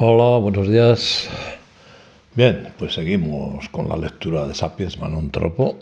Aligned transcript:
Hola, 0.00 0.38
buenos 0.38 0.68
días. 0.68 1.28
Bien, 2.36 2.68
pues 2.78 2.94
seguimos 2.94 3.68
con 3.70 3.88
la 3.88 3.96
lectura 3.96 4.46
de 4.46 4.54
Sapiens 4.54 4.96
Manon 5.00 5.32
Tropo. 5.32 5.76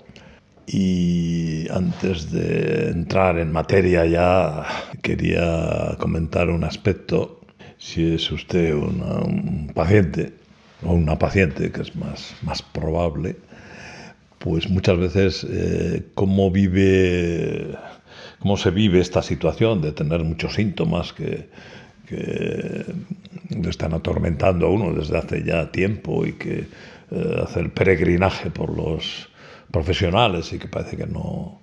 Y 0.66 1.68
antes 1.68 2.32
de 2.32 2.92
entrar 2.92 3.38
en 3.38 3.52
materia 3.52 4.06
ya 4.06 4.64
quería 5.02 5.98
comentar 5.98 6.48
un 6.48 6.64
aspecto. 6.64 7.42
Si 7.76 8.14
es 8.14 8.32
usted 8.32 8.72
un 8.72 9.70
paciente 9.74 10.32
o 10.82 10.94
una 10.94 11.18
paciente, 11.18 11.70
que 11.70 11.82
es 11.82 11.94
más, 11.94 12.36
más 12.40 12.62
probable, 12.62 13.36
pues 14.38 14.70
muchas 14.70 14.96
veces 14.96 15.46
eh, 15.46 16.06
cómo 16.14 16.50
vive, 16.50 17.76
cómo 18.38 18.56
se 18.56 18.70
vive 18.70 19.00
esta 19.00 19.20
situación 19.20 19.82
de 19.82 19.92
tener 19.92 20.24
muchos 20.24 20.54
síntomas 20.54 21.12
que 21.12 21.50
le 23.62 23.70
están 23.70 23.94
atormentando 23.94 24.66
a 24.66 24.70
uno 24.70 24.92
desde 24.92 25.18
hace 25.18 25.42
ya 25.44 25.70
tiempo 25.70 26.24
y 26.26 26.32
que 26.34 26.66
eh, 27.10 27.40
hace 27.42 27.60
el 27.60 27.70
peregrinaje 27.70 28.50
por 28.50 28.76
los 28.76 29.28
profesionales 29.70 30.52
y 30.52 30.58
que 30.58 30.68
parece 30.68 30.96
que 30.96 31.06
no, 31.06 31.60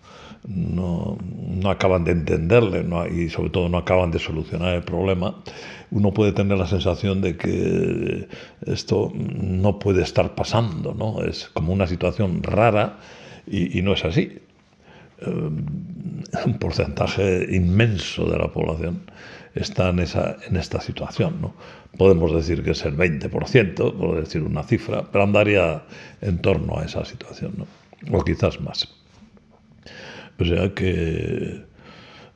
no, 0.47 1.17
no 1.19 1.69
acaban 1.69 2.03
de 2.03 2.11
entenderle 2.11 2.85
y 3.11 3.29
sobre 3.29 3.49
todo 3.49 3.69
no 3.69 3.77
acaban 3.77 4.11
de 4.11 4.19
solucionar 4.19 4.75
el 4.75 4.83
problema, 4.83 5.41
uno 5.91 6.11
puede 6.11 6.31
tener 6.31 6.57
la 6.57 6.67
sensación 6.67 7.21
de 7.21 7.38
que 7.38 8.27
esto 8.66 9.11
no 9.16 9.80
puede 9.80 10.03
estar 10.03 10.35
pasando, 10.35 10.94
¿no? 10.94 11.23
Es 11.23 11.49
como 11.53 11.71
una 11.71 11.88
situación 11.88 12.41
rara 12.44 12.97
y, 13.47 13.77
y 13.77 13.81
no 13.81 13.94
es 13.94 14.03
así. 14.03 14.39
Eh, 15.19 15.49
un 16.45 16.57
porcentaje 16.57 17.47
inmenso 17.51 18.25
de 18.25 18.37
la 18.37 18.52
población 18.52 19.02
está 19.55 19.89
en, 19.89 19.99
esa, 19.99 20.38
en 20.47 20.58
esta 20.58 20.81
situación. 20.81 21.41
¿no? 21.41 21.53
Podemos 21.97 22.33
decir 22.33 22.63
que 22.63 22.71
es 22.71 22.85
el 22.85 22.97
20%, 22.97 23.94
por 23.97 24.19
decir 24.19 24.41
una 24.43 24.63
cifra, 24.63 25.03
pero 25.11 25.23
andaría 25.23 25.83
en 26.21 26.39
torno 26.39 26.80
a 26.80 26.85
esa 26.85 27.05
situación, 27.05 27.53
¿no? 27.58 28.17
o 28.17 28.23
quizás 28.23 28.59
más. 28.59 28.89
O 30.39 30.45
sea 30.45 30.73
que 30.73 31.66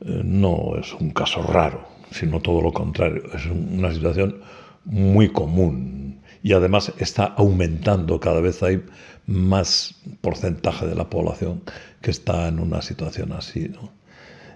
eh, 0.01 0.21
no 0.23 0.77
es 0.79 0.93
un 0.93 1.09
caso 1.11 1.41
raro, 1.41 1.87
sino 2.11 2.39
todo 2.39 2.61
lo 2.61 2.71
contrario, 2.71 3.23
es 3.33 3.45
una 3.47 3.91
situación 3.91 4.41
muy 4.85 5.29
común 5.29 6.21
y 6.43 6.53
además 6.53 6.93
está 6.99 7.25
aumentando 7.25 8.19
cada 8.19 8.39
vez 8.39 8.63
hay 8.63 8.83
más 9.25 9.95
porcentaje 10.21 10.87
de 10.87 10.95
la 10.95 11.09
población 11.09 11.61
que 12.07 12.11
está 12.11 12.47
en 12.47 12.59
una 12.59 12.81
situación 12.81 13.33
así, 13.33 13.67
¿no? 13.67 13.91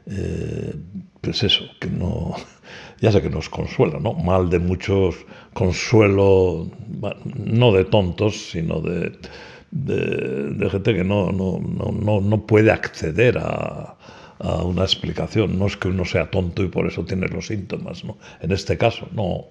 Eh, 0.05 0.73
pues 1.19 1.43
eso, 1.43 1.65
que 1.81 1.89
no, 1.89 2.33
ya 3.01 3.11
sé 3.11 3.21
que 3.21 3.29
nos 3.29 3.49
consuela, 3.49 3.99
¿no? 3.99 4.13
Mal 4.13 4.49
de 4.49 4.57
muchos, 4.57 5.17
consuelo, 5.51 6.71
no 7.35 7.73
de 7.73 7.83
tontos, 7.83 8.51
sino 8.51 8.79
de, 8.79 9.11
gente 10.71 10.95
que 10.95 11.03
no, 11.03 11.33
no, 11.33 11.59
no, 11.59 12.21
no 12.21 12.47
puede 12.47 12.71
acceder 12.71 13.37
a, 13.37 13.97
a, 14.39 14.63
una 14.63 14.83
explicación. 14.83 15.59
No 15.59 15.67
es 15.67 15.75
que 15.75 15.89
uno 15.89 16.05
sea 16.05 16.31
tonto 16.31 16.63
y 16.63 16.69
por 16.69 16.87
eso 16.87 17.03
tiene 17.03 17.27
los 17.27 17.47
síntomas, 17.47 18.05
¿no? 18.05 18.17
En 18.39 18.53
este 18.53 18.77
caso, 18.77 19.09
no. 19.11 19.47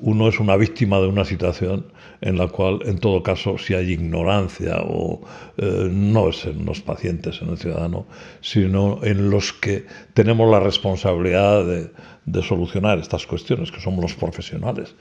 Uno 0.00 0.28
es 0.28 0.38
una 0.38 0.56
víctima 0.56 0.98
de 1.00 1.08
una 1.08 1.24
situación 1.24 1.86
en 2.20 2.38
la 2.38 2.48
cual, 2.48 2.80
en 2.84 2.98
todo 2.98 3.22
caso, 3.22 3.58
si 3.58 3.74
hay 3.74 3.92
ignorancia 3.92 4.78
o 4.82 5.20
eh, 5.56 5.88
no 5.90 6.28
es 6.28 6.44
en 6.46 6.64
los 6.64 6.80
pacientes, 6.80 7.42
en 7.42 7.50
el 7.50 7.58
ciudadano, 7.58 8.06
sino 8.40 9.00
en 9.02 9.30
los 9.30 9.52
que 9.52 9.86
tenemos 10.14 10.50
la 10.50 10.60
responsabilidad 10.60 11.64
de, 11.64 11.90
de 12.26 12.42
solucionar 12.42 12.98
estas 12.98 13.26
cuestiones, 13.26 13.72
que 13.72 13.80
somos 13.80 14.02
los 14.02 14.14
profesionales, 14.14 14.94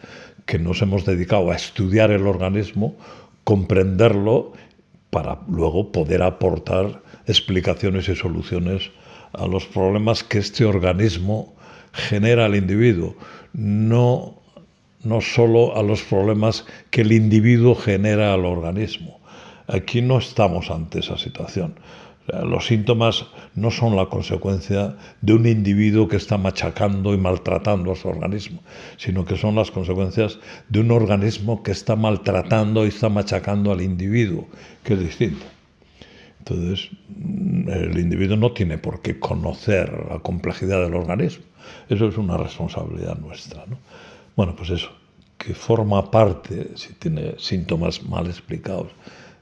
que 0.46 0.58
nos 0.58 0.82
hemos 0.82 1.06
dedicado 1.06 1.52
a 1.52 1.56
estudiar 1.56 2.12
el 2.12 2.26
organismo 2.26 2.96
comprenderlo 3.44 4.54
para 5.10 5.40
luego 5.48 5.92
poder 5.92 6.22
aportar 6.22 7.02
explicaciones 7.28 8.10
y 8.10 8.16
soluciones 8.16 8.92
a 9.34 9.48
los 9.48 9.66
problemas 9.66 10.24
que 10.24 10.40
este 10.40 10.66
organismo 10.66 11.56
genera 11.94 12.46
al 12.46 12.56
individuo, 12.56 13.16
no, 13.54 14.37
no 15.08 15.22
solo 15.22 15.76
a 15.78 15.84
los 15.84 16.02
problemas 16.04 16.66
que 16.90 17.02
el 17.02 17.12
individuo 17.12 17.76
genera 17.76 18.34
al 18.34 18.46
organismo. 18.46 19.20
Aquí 19.68 20.02
no 20.02 20.18
estamos 20.18 20.70
ante 20.70 21.00
esa 21.00 21.18
situación. 21.18 21.76
Los 22.44 22.68
síntomas 22.68 23.26
no 23.56 23.72
son 23.72 23.96
la 23.96 24.08
consecuencia 24.08 24.98
de 25.22 25.34
un 25.34 25.48
individuo 25.48 26.10
que 26.10 26.18
está 26.18 26.38
machacando 26.38 27.14
y 27.14 27.18
maltratando 27.18 27.94
a 27.94 27.96
su 27.96 28.10
organismo, 28.10 28.62
sino 28.98 29.24
que 29.24 29.38
son 29.38 29.56
las 29.56 29.72
consecuencias 29.72 30.40
de 30.68 30.82
un 30.82 30.92
organismo 30.92 31.64
que 31.64 31.72
está 31.72 31.96
maltratando 31.96 32.84
y 32.84 32.90
está 32.90 33.08
machacando 33.08 33.72
al 33.72 33.82
individuo, 33.82 34.46
que 34.84 34.96
es 34.96 35.00
distinto. 35.00 35.46
Entonces, 36.40 36.90
el 37.68 37.98
individuo 37.98 38.36
no 38.36 38.52
tiene 38.52 38.78
por 38.78 39.02
qué 39.02 39.20
conocer 39.20 40.08
la 40.10 40.20
complejidad 40.20 40.82
del 40.82 40.96
organismo. 40.96 41.46
Eso 41.90 42.08
es 42.08 42.18
una 42.18 42.38
responsabilidad 42.38 43.18
nuestra. 43.18 43.66
Bueno, 44.38 44.56
pues 44.56 44.70
eso, 44.70 44.92
que 45.40 45.56
forma 45.56 46.12
parte, 46.12 46.70
si 46.76 46.94
tiene 46.94 47.34
síntomas 47.40 48.04
mal 48.04 48.28
explicados, 48.28 48.90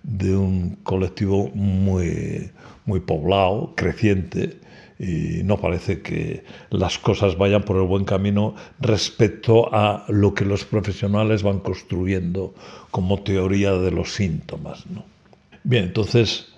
de 0.03 0.37
un 0.37 0.77
colectivo 0.83 1.49
muy, 1.53 2.49
muy 2.85 3.01
poblado, 3.01 3.73
creciente, 3.75 4.57
y 4.97 5.43
no 5.43 5.57
parece 5.57 6.01
que 6.01 6.45
las 6.69 6.97
cosas 6.97 7.37
vayan 7.37 7.63
por 7.63 7.75
el 7.75 7.83
buen 7.83 8.05
camino 8.05 8.55
respecto 8.79 9.67
a 9.75 10.05
lo 10.07 10.33
que 10.33 10.45
los 10.45 10.63
profesionales 10.63 11.43
van 11.43 11.59
construyendo 11.59 12.53
como 12.89 13.21
teoría 13.21 13.73
de 13.73 13.91
los 13.91 14.13
síntomas. 14.13 14.85
¿no? 14.87 15.03
Bien, 15.65 15.83
entonces 15.83 16.53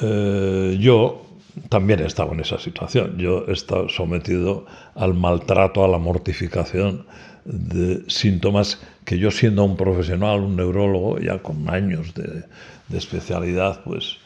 eh, 0.00 0.78
yo 0.80 1.26
también 1.68 1.98
he 1.98 2.06
estado 2.06 2.32
en 2.34 2.38
esa 2.38 2.60
situación. 2.60 3.18
Yo 3.18 3.46
he 3.48 3.52
estado 3.52 3.88
sometido 3.88 4.66
al 4.94 5.14
maltrato, 5.14 5.84
a 5.84 5.88
la 5.88 5.98
mortificación 5.98 7.06
de 7.44 8.02
síntomas 8.08 8.80
que 9.04 9.18
yo 9.18 9.30
siendo 9.30 9.64
un 9.64 9.76
profesional, 9.76 10.40
un 10.40 10.56
neurólogo, 10.56 11.18
ya 11.18 11.38
con 11.38 11.68
años 11.70 12.14
de, 12.14 12.44
de 12.88 12.98
especialidad, 12.98 13.82
pues, 13.84 14.18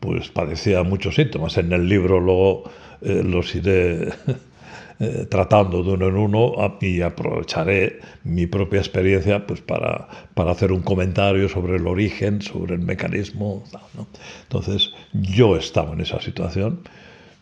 pues 0.00 0.28
padecía 0.28 0.82
muchos 0.82 1.16
síntomas. 1.16 1.56
En 1.58 1.72
el 1.72 1.88
libro 1.88 2.20
luego 2.20 2.64
eh, 3.00 3.22
los 3.24 3.54
iré 3.54 4.08
eh, 5.00 5.26
tratando 5.28 5.82
de 5.82 5.92
uno 5.92 6.08
en 6.08 6.16
uno 6.16 6.52
y 6.80 7.00
aprovecharé 7.00 8.00
mi 8.24 8.46
propia 8.46 8.78
experiencia 8.78 9.46
pues, 9.46 9.60
para, 9.60 10.08
para 10.34 10.52
hacer 10.52 10.72
un 10.72 10.82
comentario 10.82 11.48
sobre 11.48 11.76
el 11.76 11.86
origen, 11.86 12.42
sobre 12.42 12.74
el 12.74 12.80
mecanismo. 12.80 13.64
Entonces, 14.42 14.92
yo 15.12 15.56
estaba 15.56 15.92
en 15.94 16.02
esa 16.02 16.20
situación 16.20 16.80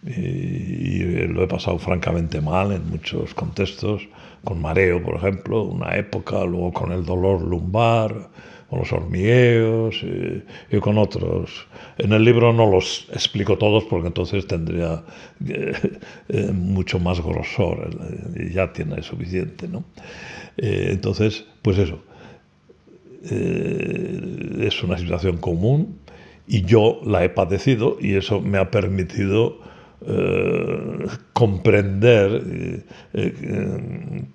y, 0.06 1.27
lo 1.27 1.43
he 1.44 1.47
pasado 1.47 1.78
francamente 1.78 2.41
mal 2.41 2.72
en 2.72 2.88
muchos 2.88 3.34
contextos, 3.34 4.09
con 4.44 4.61
mareo, 4.61 5.03
por 5.03 5.16
ejemplo, 5.16 5.62
una 5.62 5.97
época, 5.97 6.44
luego 6.44 6.72
con 6.72 6.93
el 6.93 7.05
dolor 7.05 7.43
lumbar, 7.43 8.31
con 8.71 8.78
los 8.78 8.93
hormigueos 8.93 10.03
y, 10.03 10.78
con 10.78 10.97
otros. 10.97 11.66
En 11.99 12.12
el 12.12 12.25
libro 12.25 12.53
no 12.53 12.71
los 12.71 13.09
explico 13.12 13.59
todos 13.59 13.84
porque 13.84 14.06
entonces 14.06 14.47
tendría 14.47 15.03
eh, 15.47 15.72
eh, 16.28 16.53
mucho 16.53 16.99
más 16.99 17.21
grosor 17.21 17.91
eh, 18.00 18.47
y 18.49 18.55
ya 18.55 18.72
tiene 18.72 19.03
suficiente. 19.03 19.69
¿no? 19.69 19.84
entonces, 20.56 21.44
pues 21.62 21.78
eso, 21.78 22.00
es 23.22 24.82
una 24.82 24.99
situación 24.99 25.37
común 25.38 25.99
y 26.47 26.62
yo 26.62 27.00
la 27.05 27.25
he 27.25 27.28
padecido 27.28 27.97
y 28.00 28.15
eso 28.15 28.41
me 28.41 28.59
ha 28.59 28.71
permitido 28.71 29.59
comprender 31.32 32.85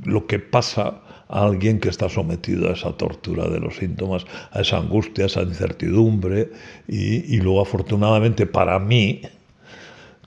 lo 0.04 0.28
que 0.28 0.40
pasa 0.40 1.02
a 1.28 1.46
alguien 1.46 1.80
que 1.80 1.90
está 1.90 2.08
sometido 2.10 2.70
a 2.70 2.74
esa 2.74 2.92
tortura 2.94 3.48
de 3.50 3.60
los 3.60 3.78
síntomas, 3.78 4.26
a 4.52 4.62
esa 4.62 4.78
angustia, 4.78 5.26
a 5.26 5.28
esa 5.28 5.42
incertidumbre. 5.42 6.52
Y, 6.88 7.38
luego, 7.40 7.62
afortunadamente, 7.62 8.46
para 8.46 8.80
mí, 8.80 9.22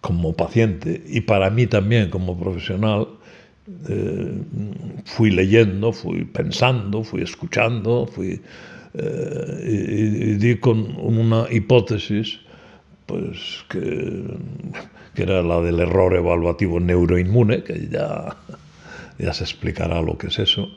como 0.01 0.35
paciente, 0.35 1.03
y 1.07 1.21
para 1.21 1.51
mí 1.51 1.67
también 1.67 2.11
como 2.11 2.39
profesional, 2.39 3.09
eh, 3.89 4.43
fui 5.05 5.31
leyendo, 5.31 5.93
fui 5.93 6.25
pensando, 6.25 7.05
fui 7.05 7.23
escuchando, 7.23 8.07
fui, 8.07 8.41
eh, 8.95 9.65
y, 9.65 10.35
di 10.37 10.57
con 10.57 10.97
una 10.97 11.47
hipótesis 11.51 12.41
pues 13.07 13.65
que, 13.69 14.25
que, 15.19 15.25
era 15.25 15.43
la 15.43 15.61
del 15.61 15.81
error 15.81 16.15
evaluativo 16.15 16.79
neuroinmune, 16.79 17.65
que 17.65 17.89
ya, 17.89 18.37
ya 19.19 19.33
se 19.33 19.43
explicará 19.43 20.01
lo 20.01 20.17
que 20.17 20.29
es 20.29 20.39
eso, 20.39 20.71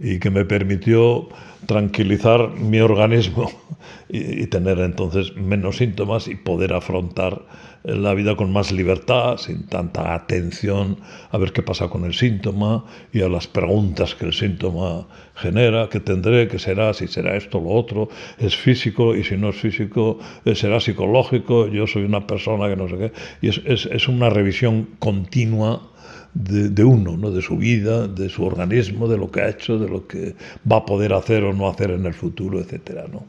y 0.00 0.18
que 0.18 0.30
me 0.30 0.44
permitió 0.44 1.28
tranquilizar 1.66 2.50
mi 2.50 2.80
organismo 2.80 3.50
y, 4.08 4.46
tener 4.46 4.78
entonces 4.80 5.36
menos 5.36 5.76
síntomas 5.76 6.26
y 6.26 6.34
poder 6.34 6.72
afrontar 6.72 7.42
la 7.84 8.12
vida 8.14 8.36
con 8.36 8.52
más 8.52 8.72
libertad, 8.72 9.36
sin 9.38 9.66
tanta 9.66 10.14
atención 10.14 10.98
a 11.30 11.38
ver 11.38 11.52
qué 11.52 11.62
pasa 11.62 11.88
con 11.88 12.04
el 12.04 12.12
síntoma 12.12 12.84
y 13.12 13.22
a 13.22 13.28
las 13.28 13.46
preguntas 13.46 14.14
que 14.14 14.26
el 14.26 14.32
síntoma 14.34 15.06
genera, 15.34 15.88
qué 15.88 16.00
tendré, 16.00 16.48
qué 16.48 16.58
será, 16.58 16.92
si 16.92 17.06
será 17.06 17.36
esto 17.36 17.60
lo 17.60 17.70
otro, 17.70 18.08
es 18.38 18.56
físico 18.56 19.14
y 19.14 19.24
si 19.24 19.36
no 19.36 19.50
es 19.50 19.56
físico, 19.56 20.18
eh, 20.44 20.54
será 20.54 20.80
psicológico, 20.80 21.68
yo 21.68 21.86
soy 21.86 22.04
una 22.04 22.26
persona 22.26 22.68
que 22.68 22.76
no 22.76 22.88
sé 22.88 22.98
qué. 22.98 23.12
Y 23.40 23.48
es, 23.48 23.62
es, 23.64 23.86
es 23.86 24.08
una 24.08 24.28
revisión 24.28 24.88
continua 24.98 25.90
de, 26.34 26.84
uno, 26.84 27.16
¿no? 27.16 27.30
de 27.30 27.42
su 27.42 27.56
vida, 27.56 28.06
de 28.06 28.28
su 28.28 28.44
organismo, 28.44 29.08
de 29.08 29.18
lo 29.18 29.30
que 29.30 29.40
ha 29.40 29.48
hecho, 29.48 29.78
de 29.78 29.88
lo 29.88 30.06
que 30.06 30.34
va 30.70 30.76
a 30.76 30.86
poder 30.86 31.12
hacer 31.12 31.44
o 31.44 31.52
no 31.52 31.68
hacer 31.68 31.90
en 31.90 32.06
el 32.06 32.14
futuro, 32.14 32.60
etc. 32.60 33.08
¿no? 33.12 33.24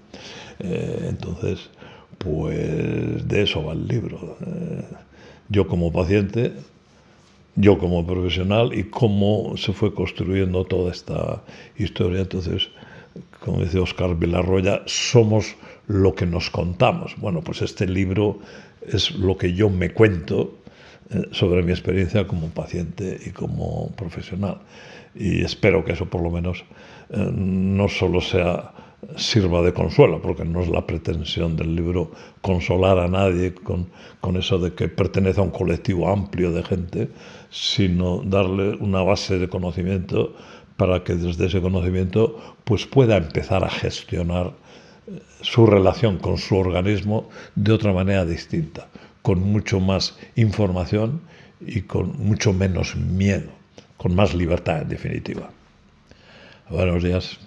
Eh, 0.59 1.07
entonces, 1.09 1.69
pues 2.17 3.27
de 3.27 3.41
eso 3.41 3.63
va 3.63 3.73
el 3.73 3.87
libro. 3.87 4.37
Eh, 4.45 4.83
yo 5.49 5.67
como 5.67 5.91
paciente, 5.91 6.53
yo 7.55 7.77
como 7.77 8.05
profesional 8.05 8.71
y 8.73 8.83
cómo 8.85 9.57
se 9.57 9.73
fue 9.73 9.93
construyendo 9.93 10.63
toda 10.65 10.91
esta 10.91 11.41
historia. 11.77 12.21
Entonces, 12.21 12.69
como 13.39 13.61
dice 13.61 13.79
Oscar 13.79 14.15
Villarroya, 14.15 14.83
somos 14.85 15.55
lo 15.87 16.13
que 16.13 16.25
nos 16.25 16.49
contamos. 16.49 17.15
Bueno, 17.17 17.41
pues 17.41 17.61
este 17.61 17.87
libro 17.87 18.39
es 18.87 19.11
lo 19.11 19.37
que 19.37 19.53
yo 19.53 19.69
me 19.69 19.91
cuento 19.91 20.60
sobre 21.31 21.63
mi 21.63 21.71
experiencia 21.71 22.27
como 22.27 22.47
paciente 22.49 23.19
y 23.25 23.31
como 23.31 23.91
profesional. 23.95 24.59
Y 25.15 25.43
espero 25.43 25.83
que 25.83 25.93
eso 25.93 26.05
por 26.05 26.21
lo 26.21 26.31
menos 26.31 26.63
eh, 27.09 27.29
no 27.33 27.89
solo 27.89 28.21
sea 28.21 28.71
sirva 29.17 29.61
de 29.61 29.73
consuelo, 29.73 30.21
porque 30.21 30.45
no 30.45 30.61
es 30.61 30.69
la 30.69 30.85
pretensión 30.85 31.57
del 31.57 31.75
libro 31.75 32.11
consolar 32.41 32.99
a 32.99 33.07
nadie 33.07 33.53
con, 33.53 33.87
con, 34.19 34.37
eso 34.37 34.59
de 34.59 34.73
que 34.73 34.89
pertenece 34.89 35.39
a 35.39 35.43
un 35.43 35.49
colectivo 35.49 36.07
amplio 36.07 36.51
de 36.51 36.63
gente, 36.63 37.09
sino 37.49 38.21
darle 38.23 38.75
una 38.75 39.01
base 39.01 39.39
de 39.39 39.49
conocimiento 39.49 40.35
para 40.77 41.03
que 41.03 41.15
desde 41.15 41.47
ese 41.47 41.61
conocimiento 41.61 42.55
pues 42.63 42.85
pueda 42.85 43.17
empezar 43.17 43.63
a 43.63 43.69
gestionar 43.69 44.51
eh, 45.07 45.19
su 45.41 45.65
relación 45.65 46.17
con 46.17 46.37
su 46.37 46.55
organismo 46.55 47.27
de 47.55 47.73
otra 47.73 47.93
manera 47.93 48.23
distinta 48.23 48.87
con 49.21 49.39
mucho 49.39 49.79
más 49.79 50.17
información 50.35 51.21
y 51.59 51.81
con 51.81 52.17
mucho 52.19 52.53
menos 52.53 52.95
miedo, 52.95 53.51
con 53.97 54.15
más 54.15 54.33
libertad 54.33 54.81
en 54.81 54.89
definitiva. 54.89 55.51
Buenos 56.69 57.03
días. 57.03 57.39